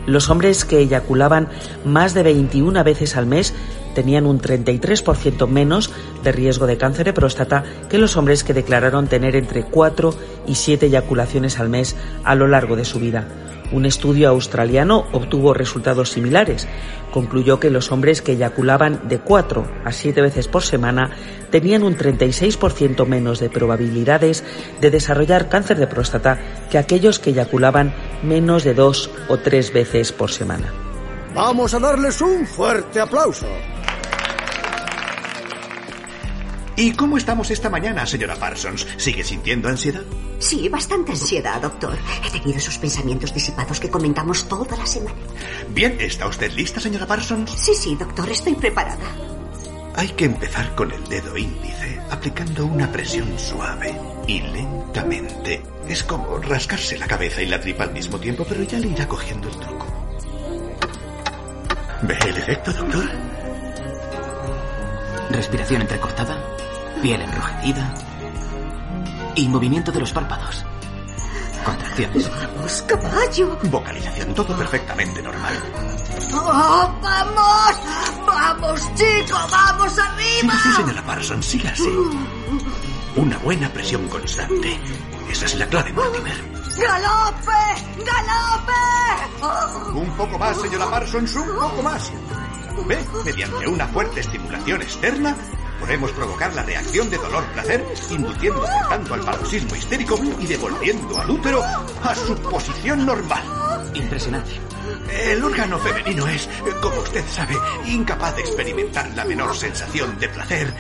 Los 0.07 0.31
hombres 0.31 0.65
que 0.65 0.79
eyaculaban 0.79 1.49
más 1.85 2.15
de 2.15 2.23
21 2.23 2.83
veces 2.85 3.17
al 3.17 3.27
mes 3.27 3.53
tenían 3.95 4.27
un 4.27 4.41
33% 4.41 5.47
menos 5.49 5.91
de 6.23 6.33
riesgo 6.33 6.67
de 6.67 6.77
cáncer 6.77 7.07
de 7.07 7.13
próstata 7.13 7.65
que 7.89 7.99
los 7.99 8.17
hombres 8.17 8.45
que 8.45 8.55
declararon 8.55 9.07
tener 9.07 9.37
entre 9.37 9.63
4 9.63 10.15
y 10.47 10.57
7 10.57 10.87
eyaculaciones 10.87 11.59
al 11.59 11.69
mes 11.69 11.97
a 12.25 12.35
lo 12.35 12.49
largo 12.49 12.77
de 12.77 12.85
su 12.85 12.99
vida. 12.99 13.27
Un 13.73 13.87
estudio 13.87 14.29
australiano 14.29 15.07
obtuvo 15.13 15.55
resultados 15.55 16.11
similares. 16.11 16.69
Concluyó 17.11 17.59
que 17.59 17.71
los 17.71 17.91
hombres 17.91 18.23
que 18.23 18.33
eyaculaban 18.33 19.09
de 19.09 19.19
4 19.19 19.67
a 19.85 19.91
7 19.91 20.21
veces 20.21 20.49
por 20.49 20.63
semana 20.63 21.11
tenían 21.51 21.83
un 21.83 21.97
36% 21.97 23.07
menos 23.07 23.41
de 23.41 23.49
probabilidades 23.49 24.45
de 24.81 24.91
desarrollar 24.91 25.49
cáncer 25.49 25.79
de 25.79 25.87
próstata 25.87 26.39
que 26.71 26.79
aquellos 26.79 27.19
que 27.19 27.31
eyaculaban 27.31 27.95
menos 28.23 28.65
de 28.65 28.75
2 28.75 29.11
o 29.29 29.39
3 29.39 29.73
veces 29.73 30.13
por 30.13 30.31
semana. 30.31 30.73
Vamos 31.35 31.75
a 31.75 31.81
darles 31.81 32.21
un 32.21 32.47
fuerte 32.47 33.01
aplauso. 33.01 33.49
¿Y 36.77 36.93
cómo 36.93 37.17
estamos 37.17 37.51
esta 37.53 37.71
mañana, 37.71 38.05
señora 38.05 38.35
Parsons? 38.35 38.87
¿Sigue 38.97 39.23
sintiendo 39.23 39.69
ansiedad? 39.69 40.03
Sí, 40.41 40.69
bastante 40.69 41.13
ansiedad, 41.13 41.63
doctor. 41.63 41.97
He 42.27 42.31
tenido 42.31 42.59
esos 42.59 42.79
pensamientos 42.79 43.33
disipados 43.33 43.79
que 43.79 43.89
comentamos 43.89 44.49
toda 44.49 44.77
la 44.77 44.87
semana. 44.87 45.17
Bien, 45.69 45.97
¿está 46.01 46.27
usted 46.27 46.51
lista, 46.53 46.81
señora 46.81 47.07
Parsons? 47.07 47.53
Sí, 47.53 47.75
sí, 47.75 47.95
doctor, 47.95 48.29
estoy 48.29 48.55
preparada. 48.55 49.05
Hay 49.95 50.09
que 50.09 50.25
empezar 50.25 50.75
con 50.75 50.91
el 50.91 51.05
dedo 51.05 51.37
índice, 51.37 52.01
aplicando 52.11 52.67
una 52.67 52.91
presión 52.91 53.39
suave 53.39 53.97
y 54.27 54.41
lentamente. 54.41 55.63
Es 55.87 56.03
como 56.03 56.39
rascarse 56.39 56.99
la 56.99 57.07
cabeza 57.07 57.41
y 57.41 57.47
la 57.47 57.61
tripa 57.61 57.85
al 57.85 57.93
mismo 57.93 58.19
tiempo, 58.19 58.45
pero 58.49 58.65
ya 58.65 58.81
le 58.81 58.89
irá 58.89 59.07
cogiendo 59.07 59.49
el 59.49 59.57
truco. 59.61 59.87
¿Ve 62.03 62.19
el 62.29 62.37
efecto, 62.37 62.73
doctor? 62.73 63.09
Respiración 65.31 65.83
entrecortada, 65.83 66.54
piel 67.05 67.21
enrojecida 67.21 67.95
y 69.35 69.47
movimiento 69.49 69.93
de 69.93 70.01
los 70.01 70.11
párpados. 70.11 70.65
Contracciones. 71.63 72.31
Vamos, 72.31 72.83
caballo. 72.89 73.59
Vocalización, 73.65 74.35
todo 74.35 74.57
perfectamente 74.57 75.21
normal. 75.21 75.53
¡Oh, 76.33 76.91
vamos! 77.03 77.79
¡Vamos, 78.27 78.81
chico! 78.95 79.37
¡Vamos 79.51 79.99
arriba! 79.99 80.55
Sí, 80.63 80.73
señora 80.77 81.03
Parsons, 81.03 81.45
siga 81.45 81.73
así. 81.73 81.91
Una 83.17 83.37
buena 83.37 83.69
presión 83.69 84.09
constante. 84.09 84.81
Esa 85.31 85.45
es 85.45 85.59
la 85.59 85.67
clave, 85.67 85.93
Mortimer. 85.93 86.43
¡Galope! 86.79 87.53
¡Galope! 87.99 88.81
Un 89.93 90.11
poco 90.17 90.39
más, 90.39 90.59
señora 90.59 90.91
Parsons, 90.91 91.37
un 91.37 91.49
poco 91.49 91.83
más. 91.83 92.11
¿Ve? 92.87 93.05
Mediante 93.27 93.69
una 93.69 93.87
fuerte 93.89 94.21
estimulación 94.21 94.81
externa 94.81 95.37
podemos 95.81 96.11
provocar 96.13 96.55
la 96.55 96.63
reacción 96.63 97.11
de 97.11 97.19
dolor-placer, 97.19 97.85
induciendo 98.11 98.61
por 98.61 98.89
tanto 98.89 99.15
al 99.15 99.21
paroxismo 99.21 99.75
histérico 99.77 100.19
y 100.39 100.47
devolviendo 100.47 101.19
al 101.19 101.31
útero 101.31 101.63
a 101.63 102.15
su 102.15 102.35
posición 102.37 103.07
normal. 103.07 103.43
Impresionante. 103.95 104.61
El 105.11 105.43
órgano 105.43 105.79
femenino 105.79 106.27
es, 106.27 106.49
como 106.81 107.01
usted 107.01 107.25
sabe, 107.31 107.55
incapaz 107.87 108.35
de 108.37 108.43
experimentar 108.43 109.11
la 109.15 109.25
menor 109.25 109.57
sensación 109.57 110.19
de 110.19 110.29
placer 110.29 110.75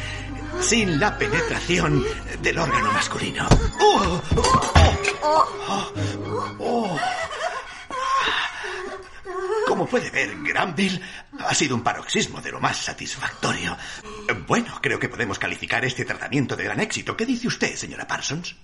sin 0.61 0.99
la 0.99 1.17
penetración 1.17 2.05
del 2.41 2.59
órgano 2.59 2.93
masculino. 2.93 3.47
¡Oh! 3.81 4.21
¡Oh! 5.23 5.93
¡Oh! 6.59 6.99
Como 9.75 9.89
puede 9.89 10.09
ver, 10.09 10.33
Granville 10.41 11.01
ha 11.41 11.53
sido 11.53 11.75
un 11.75 11.83
paroxismo 11.83 12.41
de 12.41 12.53
lo 12.53 12.61
más 12.61 12.77
satisfactorio. 12.77 13.77
Bueno, 14.47 14.79
creo 14.81 15.01
que 15.01 15.09
podemos 15.09 15.37
calificar 15.37 15.85
este 15.85 16.05
tratamiento 16.05 16.55
de 16.55 16.63
gran 16.63 16.79
éxito. 16.79 17.17
¿Qué 17.17 17.27
dice 17.27 17.49
usted, 17.49 17.75
señora 17.75 18.07
Parsons? 18.07 18.55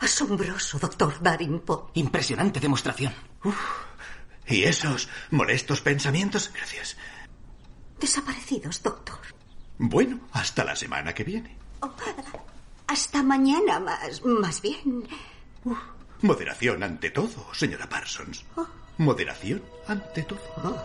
Asombroso, 0.00 0.78
doctor 0.78 1.18
Darimpo. 1.22 1.90
Impresionante 1.94 2.60
demostración. 2.60 3.14
Uf, 3.42 3.56
¿Y 4.48 4.64
esos 4.64 5.08
molestos 5.30 5.80
pensamientos? 5.80 6.52
Gracias. 6.54 6.98
Desaparecidos, 7.98 8.82
doctor. 8.82 9.18
Bueno, 9.78 10.20
hasta 10.32 10.62
la 10.62 10.76
semana 10.76 11.14
que 11.14 11.24
viene. 11.24 11.56
Oh, 11.80 11.90
hasta 12.86 13.22
mañana, 13.22 13.80
más, 13.80 14.22
más 14.26 14.60
bien. 14.60 15.08
Uf, 15.64 15.78
moderación 16.20 16.82
ante 16.82 17.08
todo, 17.08 17.48
señora 17.54 17.88
Parsons. 17.88 18.44
Oh. 18.56 18.66
Moderación 19.00 19.62
ante 19.86 20.22
todo. 20.24 20.76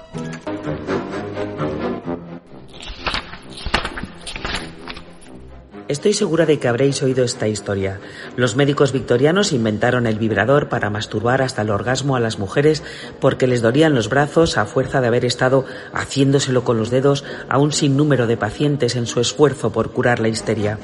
Estoy 5.90 6.14
segura 6.14 6.46
de 6.46 6.58
que 6.58 6.70
habréis 6.70 7.04
oído 7.04 7.26
esta 7.26 7.50
historia. 7.50 8.00
Los 8.38 8.56
médicos 8.56 8.94
victorianos 8.94 9.52
inventaron 9.52 10.08
el 10.08 10.18
vibrador 10.18 10.70
para 10.70 10.90
masturbar 10.90 11.42
hasta 11.42 11.64
el 11.64 11.70
orgasmo 11.70 12.16
a 12.16 12.22
las 12.22 12.40
mujeres 12.40 12.84
porque 13.20 13.48
les 13.48 13.62
dolían 13.62 13.94
los 13.94 14.08
brazos 14.08 14.58
a 14.58 14.66
fuerza 14.66 15.02
de 15.02 15.08
haber 15.08 15.26
estado 15.26 15.66
haciéndoselo 15.94 16.64
con 16.64 16.78
los 16.78 16.92
dedos 16.92 17.26
a 17.50 17.58
un 17.58 17.74
sinnúmero 17.74 18.28
de 18.28 18.38
pacientes 18.38 18.96
en 18.96 19.08
su 19.08 19.20
esfuerzo 19.20 19.74
por 19.74 19.92
curar 19.92 20.22
la 20.22 20.30
histeria. 20.30 20.80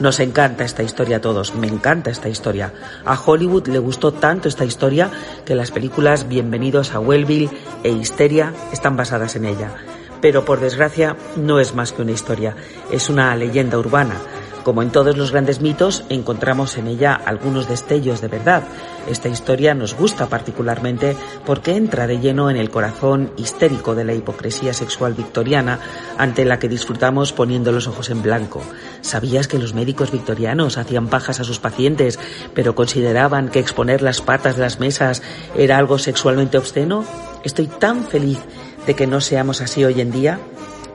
Nos 0.00 0.20
encanta 0.20 0.64
esta 0.64 0.84
historia 0.84 1.16
a 1.16 1.20
todos, 1.20 1.56
me 1.56 1.66
encanta 1.66 2.10
esta 2.10 2.28
historia. 2.28 2.72
A 3.04 3.18
Hollywood 3.18 3.66
le 3.66 3.80
gustó 3.80 4.12
tanto 4.12 4.46
esta 4.46 4.64
historia 4.64 5.10
que 5.44 5.56
las 5.56 5.72
películas 5.72 6.28
Bienvenidos 6.28 6.94
a 6.94 7.00
Wellville 7.00 7.50
e 7.82 7.90
Histeria 7.90 8.54
están 8.72 8.96
basadas 8.96 9.34
en 9.34 9.44
ella. 9.44 9.72
Pero 10.20 10.44
por 10.44 10.60
desgracia 10.60 11.16
no 11.34 11.58
es 11.58 11.74
más 11.74 11.92
que 11.92 12.02
una 12.02 12.12
historia, 12.12 12.54
es 12.92 13.10
una 13.10 13.34
leyenda 13.34 13.76
urbana. 13.76 14.14
Como 14.62 14.82
en 14.82 14.90
todos 14.90 15.16
los 15.16 15.30
grandes 15.32 15.60
mitos, 15.60 16.04
encontramos 16.08 16.76
en 16.76 16.88
ella 16.88 17.14
algunos 17.14 17.68
destellos 17.68 18.20
de 18.20 18.28
verdad. 18.28 18.64
Esta 19.08 19.28
historia 19.28 19.74
nos 19.74 19.94
gusta 19.94 20.26
particularmente 20.26 21.16
porque 21.46 21.76
entra 21.76 22.06
de 22.06 22.18
lleno 22.20 22.50
en 22.50 22.56
el 22.56 22.70
corazón 22.70 23.32
histérico 23.36 23.94
de 23.94 24.04
la 24.04 24.14
hipocresía 24.14 24.74
sexual 24.74 25.14
victoriana 25.14 25.78
ante 26.18 26.44
la 26.44 26.58
que 26.58 26.68
disfrutamos 26.68 27.32
poniendo 27.32 27.72
los 27.72 27.86
ojos 27.86 28.10
en 28.10 28.22
blanco. 28.22 28.62
¿Sabías 29.00 29.48
que 29.48 29.58
los 29.58 29.74
médicos 29.74 30.10
victorianos 30.10 30.76
hacían 30.76 31.08
pajas 31.08 31.40
a 31.40 31.44
sus 31.44 31.58
pacientes, 31.58 32.18
pero 32.54 32.74
consideraban 32.74 33.48
que 33.48 33.60
exponer 33.60 34.02
las 34.02 34.20
patas 34.20 34.56
de 34.56 34.62
las 34.62 34.80
mesas 34.80 35.22
era 35.56 35.78
algo 35.78 35.98
sexualmente 35.98 36.58
obsceno? 36.58 37.04
Estoy 37.44 37.68
tan 37.68 38.04
feliz 38.04 38.40
de 38.86 38.94
que 38.94 39.06
no 39.06 39.20
seamos 39.20 39.60
así 39.60 39.84
hoy 39.84 40.00
en 40.00 40.10
día. 40.10 40.40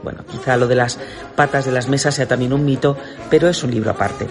Bueno, 0.03 0.25
quizá 0.29 0.57
lo 0.57 0.67
de 0.67 0.75
las 0.75 0.99
patas 1.35 1.65
de 1.65 1.71
las 1.71 1.87
mesas 1.87 2.15
sea 2.15 2.27
también 2.27 2.53
un 2.53 2.65
mito, 2.65 2.97
pero 3.29 3.47
es 3.47 3.63
un 3.63 3.71
libro 3.71 3.91
aparte. 3.91 4.27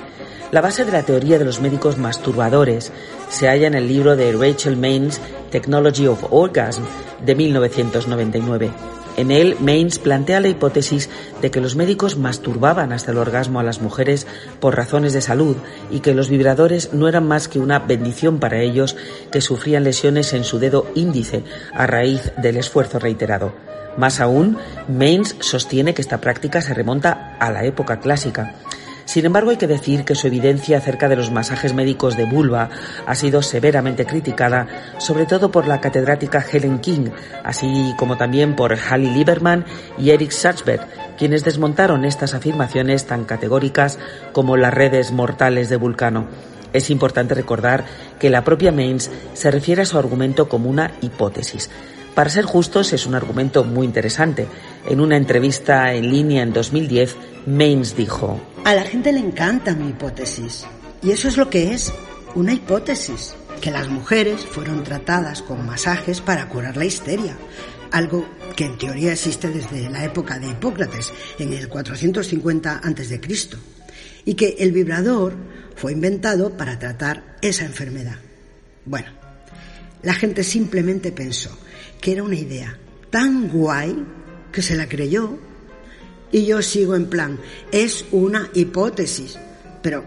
La 0.52 0.60
base 0.60 0.84
de 0.84 0.92
la 0.92 1.02
teoría 1.02 1.38
de 1.38 1.46
los 1.46 1.62
médicos 1.62 1.96
masturbadores 1.96 2.92
se 3.30 3.48
halla 3.48 3.66
en 3.66 3.74
el 3.74 3.88
libro 3.88 4.16
de 4.16 4.32
Rachel 4.32 4.76
Maines, 4.76 5.18
Technology 5.50 6.06
of 6.06 6.24
Orgasm, 6.30 6.82
de 7.24 7.34
1999. 7.34 8.70
En 9.16 9.30
él, 9.30 9.56
Maines 9.60 9.98
plantea 9.98 10.40
la 10.40 10.48
hipótesis 10.48 11.08
de 11.40 11.50
que 11.50 11.60
los 11.60 11.76
médicos 11.76 12.16
masturbaban 12.16 12.92
hasta 12.92 13.12
el 13.12 13.18
orgasmo 13.18 13.60
a 13.60 13.62
las 13.62 13.80
mujeres 13.80 14.26
por 14.60 14.76
razones 14.76 15.12
de 15.12 15.20
salud 15.20 15.56
y 15.90 16.00
que 16.00 16.14
los 16.14 16.28
vibradores 16.28 16.92
no 16.92 17.08
eran 17.08 17.26
más 17.26 17.48
que 17.48 17.58
una 17.58 17.78
bendición 17.78 18.38
para 18.38 18.60
ellos 18.60 18.96
que 19.30 19.40
sufrían 19.40 19.84
lesiones 19.84 20.32
en 20.32 20.44
su 20.44 20.58
dedo 20.58 20.86
índice 20.94 21.44
a 21.74 21.86
raíz 21.86 22.32
del 22.38 22.56
esfuerzo 22.56 22.98
reiterado. 22.98 23.71
Más 23.96 24.20
aún, 24.20 24.58
Maines 24.88 25.36
sostiene 25.40 25.94
que 25.94 26.02
esta 26.02 26.20
práctica 26.20 26.62
se 26.62 26.74
remonta 26.74 27.36
a 27.38 27.50
la 27.50 27.64
época 27.64 28.00
clásica. 28.00 28.54
Sin 29.04 29.26
embargo, 29.26 29.50
hay 29.50 29.56
que 29.56 29.66
decir 29.66 30.04
que 30.04 30.14
su 30.14 30.26
evidencia 30.26 30.78
acerca 30.78 31.08
de 31.08 31.16
los 31.16 31.30
masajes 31.30 31.74
médicos 31.74 32.16
de 32.16 32.24
vulva 32.24 32.70
ha 33.06 33.14
sido 33.14 33.42
severamente 33.42 34.06
criticada, 34.06 34.66
sobre 34.98 35.26
todo 35.26 35.50
por 35.50 35.66
la 35.66 35.80
catedrática 35.80 36.44
Helen 36.50 36.78
King, 36.78 37.10
así 37.44 37.94
como 37.98 38.16
también 38.16 38.56
por 38.56 38.74
Hallie 38.76 39.12
Lieberman 39.12 39.66
y 39.98 40.10
Eric 40.10 40.30
Sachsberg, 40.30 40.86
quienes 41.18 41.44
desmontaron 41.44 42.04
estas 42.04 42.32
afirmaciones 42.32 43.06
tan 43.06 43.24
categóricas 43.24 43.98
como 44.32 44.56
las 44.56 44.72
redes 44.72 45.12
mortales 45.12 45.68
de 45.68 45.76
Vulcano. 45.76 46.28
Es 46.72 46.88
importante 46.88 47.34
recordar 47.34 47.84
que 48.18 48.30
la 48.30 48.44
propia 48.44 48.72
Maines 48.72 49.10
se 49.34 49.50
refiere 49.50 49.82
a 49.82 49.86
su 49.86 49.98
argumento 49.98 50.48
como 50.48 50.70
una 50.70 50.92
hipótesis. 51.02 51.68
Para 52.14 52.28
ser 52.28 52.44
justos, 52.44 52.92
es 52.92 53.06
un 53.06 53.14
argumento 53.14 53.64
muy 53.64 53.86
interesante. 53.86 54.46
En 54.86 55.00
una 55.00 55.16
entrevista 55.16 55.94
en 55.94 56.10
línea 56.10 56.42
en 56.42 56.52
2010, 56.52 57.16
Maines 57.46 57.96
dijo, 57.96 58.38
A 58.64 58.74
la 58.74 58.82
gente 58.82 59.12
le 59.12 59.20
encanta 59.20 59.74
mi 59.74 59.88
hipótesis. 59.88 60.66
Y 61.02 61.10
eso 61.10 61.28
es 61.28 61.38
lo 61.38 61.48
que 61.48 61.72
es, 61.72 61.90
una 62.34 62.52
hipótesis. 62.52 63.34
Que 63.62 63.70
las 63.70 63.88
mujeres 63.88 64.42
fueron 64.42 64.84
tratadas 64.84 65.40
con 65.40 65.64
masajes 65.64 66.20
para 66.20 66.48
curar 66.50 66.76
la 66.76 66.84
histeria. 66.84 67.34
Algo 67.92 68.28
que 68.56 68.66
en 68.66 68.76
teoría 68.76 69.12
existe 69.12 69.48
desde 69.48 69.88
la 69.88 70.04
época 70.04 70.38
de 70.38 70.48
Hipócrates, 70.48 71.12
en 71.38 71.54
el 71.54 71.68
450 71.68 72.80
a.C. 72.84 73.20
Y 74.26 74.34
que 74.34 74.56
el 74.58 74.72
vibrador 74.72 75.34
fue 75.76 75.92
inventado 75.92 76.58
para 76.58 76.78
tratar 76.78 77.36
esa 77.40 77.64
enfermedad. 77.64 78.16
Bueno, 78.84 79.08
la 80.02 80.12
gente 80.12 80.44
simplemente 80.44 81.10
pensó 81.12 81.56
que 82.02 82.12
era 82.12 82.24
una 82.24 82.34
idea 82.34 82.78
tan 83.08 83.48
guay 83.48 84.04
que 84.50 84.60
se 84.60 84.74
la 84.76 84.88
creyó. 84.88 85.38
Y 86.30 86.44
yo 86.46 86.60
sigo 86.62 86.96
en 86.96 87.06
plan, 87.06 87.38
es 87.70 88.04
una 88.10 88.50
hipótesis. 88.54 89.38
Pero 89.82 90.04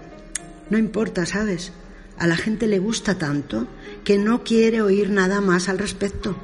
no 0.70 0.78
importa, 0.78 1.26
¿sabes? 1.26 1.72
A 2.18 2.28
la 2.28 2.36
gente 2.36 2.68
le 2.68 2.80
gusta 2.80 3.18
tanto 3.18 3.68
que 4.04 4.18
no 4.18 4.44
quiere 4.44 4.82
oír 4.82 5.10
nada 5.10 5.40
más 5.42 5.70
al 5.70 5.80
respecto. 5.80 6.36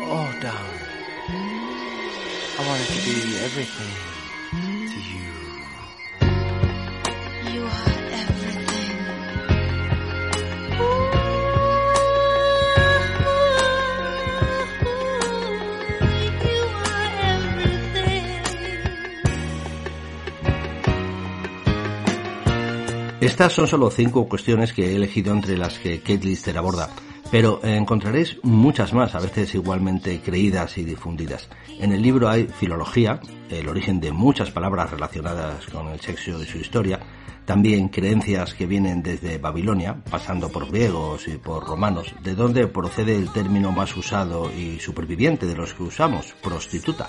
Oh, 0.00 0.28
Estas 23.24 23.54
son 23.54 23.66
solo 23.66 23.90
cinco 23.90 24.28
cuestiones 24.28 24.74
que 24.74 24.84
he 24.84 24.96
elegido 24.96 25.32
entre 25.32 25.56
las 25.56 25.78
que 25.78 26.00
Kate 26.00 26.26
Lister 26.26 26.58
aborda, 26.58 26.90
pero 27.30 27.58
encontraréis 27.64 28.36
muchas 28.42 28.92
más, 28.92 29.14
a 29.14 29.18
veces 29.18 29.54
igualmente 29.54 30.20
creídas 30.20 30.76
y 30.76 30.84
difundidas. 30.84 31.48
En 31.80 31.92
el 31.92 32.02
libro 32.02 32.28
hay 32.28 32.46
filología, 32.48 33.20
el 33.48 33.66
origen 33.66 33.98
de 33.98 34.12
muchas 34.12 34.50
palabras 34.50 34.90
relacionadas 34.90 35.64
con 35.68 35.88
el 35.88 36.00
sexo 36.02 36.42
y 36.42 36.44
su 36.44 36.58
historia, 36.58 37.00
también 37.46 37.88
creencias 37.88 38.52
que 38.52 38.66
vienen 38.66 39.02
desde 39.02 39.38
Babilonia, 39.38 40.02
pasando 40.10 40.50
por 40.50 40.70
griegos 40.70 41.26
y 41.26 41.38
por 41.38 41.66
romanos, 41.66 42.14
de 42.22 42.34
donde 42.34 42.66
procede 42.66 43.16
el 43.16 43.32
término 43.32 43.72
más 43.72 43.96
usado 43.96 44.50
y 44.52 44.78
superviviente 44.80 45.46
de 45.46 45.56
los 45.56 45.72
que 45.72 45.82
usamos, 45.82 46.34
prostituta. 46.42 47.06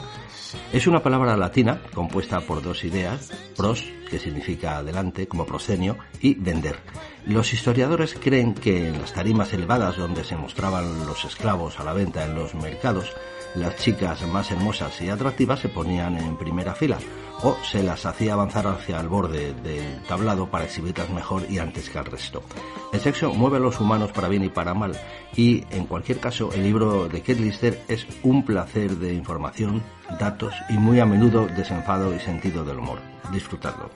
Es 0.71 0.87
una 0.87 1.03
palabra 1.03 1.35
latina 1.37 1.81
compuesta 1.93 2.39
por 2.41 2.61
dos 2.61 2.83
ideas, 2.83 3.31
pros, 3.55 3.85
que 4.09 4.19
significa 4.19 4.77
adelante, 4.77 5.27
como 5.27 5.45
proscenio, 5.45 5.97
y 6.21 6.35
vender. 6.35 6.77
Los 7.25 7.53
historiadores 7.53 8.13
creen 8.13 8.53
que 8.53 8.89
en 8.89 9.01
las 9.01 9.13
tarimas 9.13 9.51
elevadas 9.53 9.97
donde 9.97 10.23
se 10.23 10.35
mostraban 10.35 11.05
los 11.05 11.25
esclavos 11.25 11.79
a 11.79 11.83
la 11.83 11.93
venta 11.93 12.23
en 12.23 12.35
los 12.35 12.55
mercados, 12.55 13.11
las 13.55 13.77
chicas 13.77 14.21
más 14.27 14.51
hermosas 14.51 15.01
y 15.01 15.09
atractivas 15.09 15.59
se 15.59 15.69
ponían 15.69 16.17
en 16.17 16.37
primera 16.37 16.75
fila 16.75 16.97
o 17.41 17.57
se 17.63 17.83
las 17.83 18.05
hacía 18.05 18.33
avanzar 18.33 18.67
hacia 18.67 18.99
el 18.99 19.07
borde 19.07 19.53
del 19.53 20.01
tablado 20.03 20.49
para 20.49 20.65
exhibirlas 20.65 21.09
mejor 21.09 21.43
y 21.49 21.59
antes 21.59 21.89
que 21.89 21.97
al 21.97 22.05
resto. 22.05 22.43
El 22.93 22.99
sexo 22.99 23.33
mueve 23.33 23.57
a 23.57 23.61
los 23.61 23.79
humanos 23.79 24.11
para 24.11 24.27
bien 24.27 24.43
y 24.43 24.49
para 24.49 24.73
mal 24.73 24.97
y 25.35 25.63
en 25.71 25.85
cualquier 25.85 26.19
caso 26.19 26.51
el 26.53 26.63
libro 26.63 27.07
de 27.07 27.19
Kate 27.21 27.35
Lister 27.35 27.81
es 27.87 28.07
un 28.23 28.45
placer 28.45 28.97
de 28.97 29.13
información, 29.13 29.83
datos 30.19 30.53
y 30.69 30.73
muy 30.73 30.99
a 30.99 31.05
menudo 31.05 31.47
desenfado 31.47 32.13
y 32.13 32.19
sentido 32.19 32.63
del 32.63 32.79
humor. 32.79 32.99
Disfrutadlo. 33.31 33.89